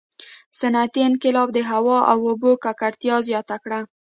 •صنعتي 0.59 1.01
انقلاب 1.09 1.47
د 1.53 1.59
هوا 1.71 1.97
او 2.11 2.17
اوبو 2.29 2.51
ککړتیا 2.63 3.15
زیاته 3.27 3.55
کړه. 3.63 3.79